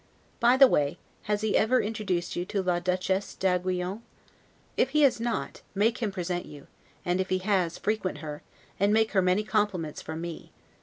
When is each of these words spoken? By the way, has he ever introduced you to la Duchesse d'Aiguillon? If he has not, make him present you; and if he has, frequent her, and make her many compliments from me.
By 0.39 0.57
the 0.57 0.65
way, 0.65 0.97
has 1.25 1.41
he 1.41 1.55
ever 1.55 1.79
introduced 1.79 2.35
you 2.35 2.43
to 2.45 2.63
la 2.63 2.79
Duchesse 2.79 3.35
d'Aiguillon? 3.35 4.01
If 4.75 4.89
he 4.97 5.03
has 5.03 5.19
not, 5.19 5.61
make 5.75 5.99
him 5.99 6.11
present 6.11 6.47
you; 6.47 6.65
and 7.05 7.21
if 7.21 7.29
he 7.29 7.37
has, 7.37 7.77
frequent 7.77 8.17
her, 8.17 8.41
and 8.79 8.91
make 8.91 9.11
her 9.11 9.21
many 9.21 9.43
compliments 9.43 10.01
from 10.01 10.19
me. 10.19 10.51